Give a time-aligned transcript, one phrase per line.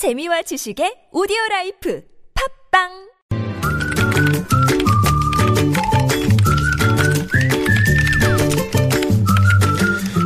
[0.00, 2.00] 재미와 지식의 오디오 라이프
[2.72, 2.88] 팟빵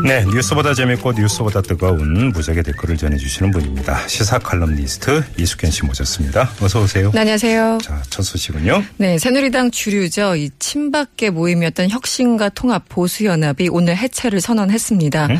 [0.06, 4.06] 네, 뉴스보다 재밌고 뉴스보다 뜨거운 무적의 댓글을 전해주시는 분입니다.
[4.06, 6.50] 시사 칼럼니스트 이숙현 씨 모셨습니다.
[6.62, 7.10] 어서 오세요.
[7.10, 7.78] 네, 안녕하세요.
[7.82, 8.80] 자, 첫 소식은요.
[8.98, 10.36] 네, 새누리당 주류죠.
[10.36, 15.26] 이 친박계 모임이었던 혁신과 통합 보수연합이 오늘 해체를 선언했습니다.
[15.30, 15.38] 응?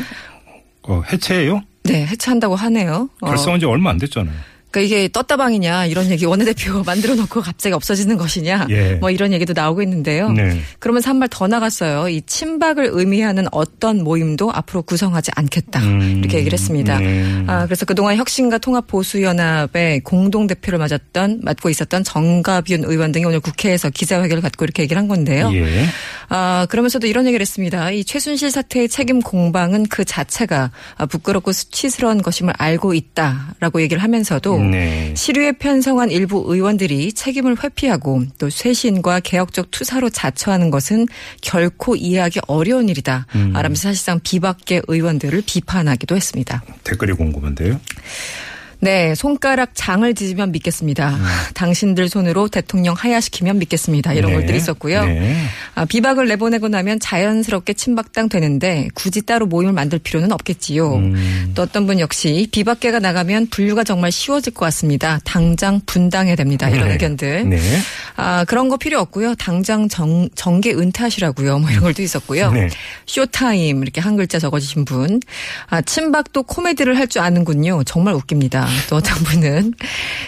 [0.89, 1.63] 어, 해체예요?
[1.85, 3.09] 네, 해체한다고 하네요.
[3.21, 4.35] 어, 결성한 지 얼마 안 됐잖아요.
[4.75, 8.95] 그러니까 이게 떴다방이냐 이런 얘기 원내대표 만들어 놓고 갑자기 없어지는 것이냐 예.
[8.95, 10.29] 뭐 이런 얘기도 나오고 있는데요.
[10.31, 10.59] 네.
[10.79, 12.09] 그러면서 한 발 더 나갔어요.
[12.09, 16.99] 이 친박을 의미하는 어떤 모임도 앞으로 구성하지 않겠다 음, 이렇게 얘기를 했습니다.
[16.99, 17.43] 네.
[17.47, 23.89] 아, 그래서 그동안 혁신과 통합보수연합의 공동 대표를 맞았던 맡고 있었던 정가윤 의원 등이 오늘 국회에서
[23.89, 25.51] 기자회견을 갖고 이렇게 얘기를 한 건데요.
[25.53, 25.85] 예.
[26.29, 27.91] 아, 그러면서도 이런 얘기를 했습니다.
[27.91, 34.64] 이 최순실 사태의 책임 공방은 그 자체가 아, 부끄럽고 수치스러운 것임을 알고 있다라고 얘기를 하면서도
[34.71, 35.13] 네.
[35.15, 41.07] 시류에 편성한 일부 의원들이 책임을 회피하고 또 쇄신과 개혁적 투사로 자처하는 것은
[41.41, 43.27] 결코 이해하기 어려운 일이다.
[43.35, 43.53] 음.
[43.53, 46.63] 라면서 사실상 비박계 의원들을 비판하기도 했습니다.
[46.83, 47.79] 댓글이 궁금한데요.
[48.85, 51.09] 네, 손가락 장을 뒤지면 믿겠습니다.
[51.15, 51.25] 음.
[51.55, 54.13] 당신들 손으로 대통령 하야시키면 믿겠습니다.
[54.13, 54.37] 이런 네.
[54.39, 55.03] 것들이 있었고요.
[55.05, 55.35] 네.
[55.73, 60.97] 아, 비박을 내보내고 나면 자연스럽게 친박당 되는데 굳이 따로 모임을 만들 필요는 없겠지요.
[60.97, 61.51] 음.
[61.55, 65.19] 또 어떤 분 역시 비박계가 나가면 분류가 정말 쉬워질 것 같습니다.
[65.23, 66.69] 당장 분당해야 됩니다.
[66.69, 66.93] 이런 네.
[66.93, 67.49] 의견들.
[67.49, 67.59] 네.
[68.17, 69.33] 아, 그런 거 필요 없고요.
[69.33, 71.57] 당장 정, 정계 은퇴하시라고요.
[71.57, 72.51] 뭐 이런 걸도 있었고요.
[72.51, 72.69] 네.
[73.07, 75.19] 쇼타임 이렇게 한 글자 적어주신 분.
[75.71, 77.83] 아, 친박도 코미디를 할 줄 아는군요.
[77.85, 78.67] 정말 웃깁니다.
[78.89, 79.73] 또 어떤 분은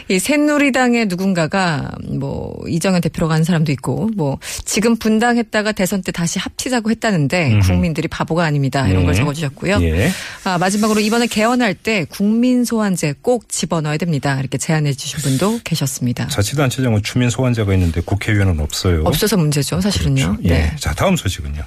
[0.10, 6.40] 이 새누리당의 누군가가 뭐 이정현 대표로 가는 사람도 있고 뭐 지금 분당했다가 대선 때 다시
[6.40, 7.68] 합치자고 했다는데 음흠.
[7.68, 8.88] 국민들이 바보가 아닙니다.
[8.88, 9.06] 이런 네.
[9.08, 9.80] 걸 적어주셨고요.
[9.82, 10.12] 예.
[10.44, 14.40] 아, 마지막으로 이번에 개헌할 때 국민 소환제 꼭 집어넣어야 됩니다.
[14.40, 16.28] 이렇게 제안해 주신 분도 계셨습니다.
[16.28, 19.04] 자치단체장은 주민 소환제가 있는데 국회의원은 없어요.
[19.06, 20.38] 없어서 문제죠, 사실은요.
[20.38, 20.42] 그렇죠.
[20.44, 20.50] 예.
[20.50, 20.76] 네.
[20.80, 21.64] 자, 다음 소식은요.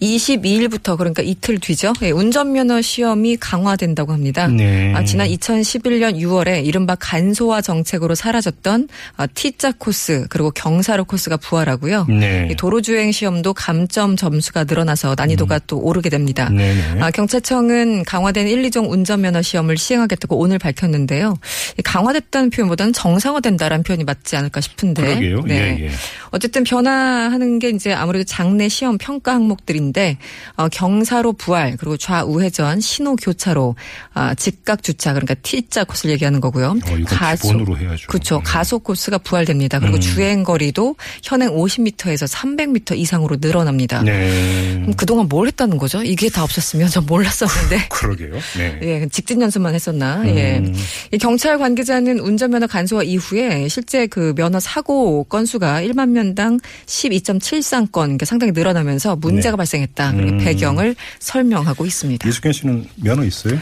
[0.00, 1.92] 22일부터 그러니까 이틀 뒤죠.
[2.02, 4.46] 예, 운전면허 시험이 강화된다고 합니다.
[4.48, 4.92] 네.
[4.94, 12.06] 아, 지난 2011년 6월에 이른바 간소화 정책으로 사라졌던 아, T자 코스 그리고 경사로 코스가 부활하고요.
[12.08, 12.48] 네.
[12.50, 16.48] 이 도로 주행 시험도 감점 점수가 늘어나서 난이도가 또 오르게 됩니다.
[16.50, 16.56] 음.
[16.56, 17.00] 네네.
[17.00, 21.36] 아, 경찰청은 강화된 1, 2종 운전면허 시험을 시행하겠다고 오늘 밝혔는데요.
[21.78, 25.02] 이 강화됐다는 표현보다는 정상화된다라는 표현이 맞지 않을까 싶은데.
[25.02, 25.42] 그러게요.
[25.42, 25.78] 네.
[25.78, 25.90] 예, 예.
[26.30, 30.18] 어쨌든 변화하는 게 이제 아무래도 장내 시험 평가 항목들인데
[30.56, 33.76] 어, 경사로 부활 그리고 좌우회전 신호 교차로
[34.14, 36.68] 아, 직각 주차 그러니까 T 자 코스를 얘기하는 거고요.
[36.70, 38.06] 어, 이건 기본으로 해야죠.
[38.06, 38.36] 그렇죠.
[38.36, 38.40] 음.
[38.42, 39.78] 가속 코스가 부활됩니다.
[39.78, 40.00] 그리고 음.
[40.00, 44.00] 주행 거리도 현행 50m에서 300m 이상으로 늘어납니다.
[44.00, 44.78] 네.
[44.80, 46.02] 그럼 그동안 뭘 했다는 거죠?
[46.02, 47.88] 이게 다 없었으면 전 몰랐었는데.
[47.92, 48.32] 그러게요.
[48.56, 48.78] 네.
[48.80, 50.22] 예, 직진 연습만 했었나?
[50.28, 50.60] 예.
[50.60, 50.74] 음.
[51.12, 58.24] 이 경찰 관계자는 운전면허 간소화 이후에 실제 그 면허 사고 건수가 1만 명당 12.73건, 그러니까
[58.24, 59.56] 상당히 늘어나면서 문제가 네.
[59.58, 60.10] 발생했다.
[60.12, 60.38] 음.
[60.38, 62.26] 배경을 설명하고 있습니다.
[62.26, 63.58] 이숙현 씨는 면허 있어요?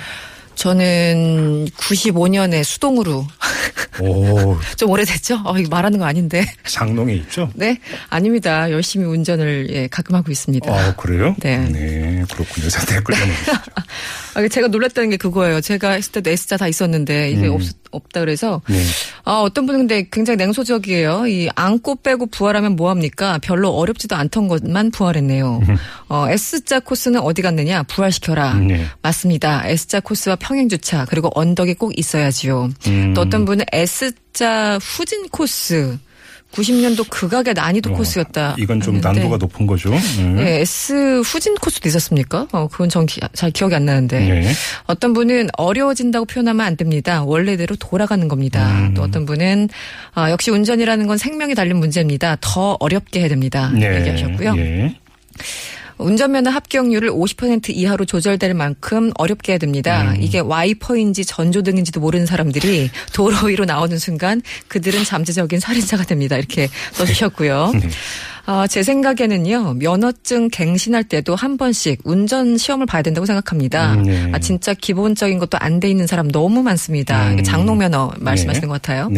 [0.54, 3.26] 저는 95년에 수동으로
[4.00, 5.40] 오, 좀 오래됐죠?
[5.44, 6.44] 어, 이거 말하는 거 아닌데.
[6.66, 7.50] 장롱에 있죠?
[7.54, 7.78] 네,
[8.08, 8.70] 아닙니다.
[8.70, 10.72] 열심히 운전을 예, 가끔 하고 있습니다.
[10.72, 11.36] 아, 그래요?
[11.40, 12.24] 네.
[12.30, 12.68] 그렇군요.
[12.68, 13.28] 자, 댓글 좀.
[14.34, 15.60] 아, 제가 놀랐다는 게 그거예요.
[15.60, 17.54] 제가 했을 때도 S자 다 있었는데 이게 음.
[17.54, 17.62] 없,
[17.94, 18.82] 없다 그래서 네.
[19.24, 21.26] 아, 어떤 분은 근데 굉장히 냉소적이에요.
[21.26, 23.38] 이 안고 빼고 부활하면 뭐 합니까?
[23.42, 25.60] 별로 어렵지도 않던 것만 부활했네요.
[26.08, 27.82] 어, S자 코스는 어디 갔느냐?
[27.84, 28.54] 부활시켜라.
[28.54, 28.84] 네.
[29.02, 29.66] 맞습니다.
[29.66, 32.70] S자 코스와 평행 주차 그리고 언덕이 꼭 있어야지요.
[32.86, 33.14] 음.
[33.14, 35.98] 또 어떤 분은 S자 후진 코스
[36.54, 38.54] 90년도 극악의 난이도 어, 코스였다.
[38.58, 39.92] 이건 좀 했는데 난도가 높은 거죠.
[40.18, 40.36] 음.
[40.36, 42.46] 네, S 후진 코스도 있었습니까?
[42.52, 44.20] 어, 그건 전 잘 기억이 안 나는데.
[44.20, 44.52] 네.
[44.84, 47.22] 어떤 분은 어려워진다고 표현하면 안 됩니다.
[47.24, 48.66] 원래대로 돌아가는 겁니다.
[48.78, 48.94] 음.
[48.94, 49.68] 또 어떤 분은
[50.14, 52.36] 아, 역시 운전이라는 건 생명이 달린 문제입니다.
[52.40, 53.70] 더 어렵게 해야 됩니다.
[53.74, 53.96] 네.
[54.00, 54.54] 얘기하셨고요.
[56.00, 56.04] 예.
[56.04, 60.12] 운전면허 합격률을 50% 이하로 조절될 만큼 어렵게 해야 됩니다.
[60.12, 60.22] 음.
[60.22, 66.36] 이게 와이퍼인지 전조등인지도 모르는 사람들이 도로 위로 나오는 순간 그들은 잠재적인 살인자가 됩니다.
[66.36, 67.72] 이렇게 써주셨고요.
[67.80, 67.88] 네.
[68.46, 73.94] 어, 제 생각에는요, 면허증 갱신할 때도 한 번씩 운전 시험을 봐야 된다고 생각합니다.
[73.94, 74.30] 음, 네.
[74.34, 77.30] 아, 진짜 기본적인 것도 안 돼 있는 사람 너무 많습니다.
[77.30, 77.42] 음.
[77.42, 78.66] 장롱 면허 말씀하시는 네.
[78.68, 79.08] 것 같아요.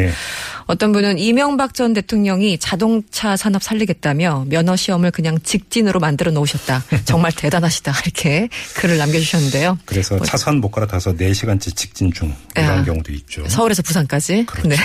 [0.66, 0.72] 네.
[0.72, 6.84] 어떤 분은 이명박 전 대통령이 자동차 산업 살리겠다며 면허 시험을 그냥 직진으로 만들어 놓으셨다.
[7.04, 7.92] 정말 대단하시다.
[8.04, 9.78] 이렇게 글을 남겨주셨는데요.
[9.84, 12.84] 그래서 차선 못 갈아타서 4시간째 직진 중 이런 야.
[12.84, 13.48] 경우도 있죠.
[13.48, 14.46] 서울에서 부산까지.
[14.46, 14.68] 그렇죠.
[14.68, 14.76] 네.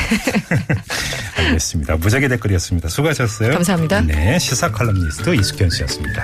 [1.38, 1.98] 알겠습니다.
[1.98, 2.90] 무작위 댓글이었습니다.
[2.90, 3.52] 수고하셨어요.
[3.54, 4.02] 감사합니다.
[4.02, 6.24] 네, 시사 칼럼니스트 이숙현 씨였습니다.